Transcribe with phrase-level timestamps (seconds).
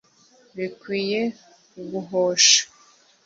[0.55, 1.21] Bikwiye
[1.91, 2.61] guhosha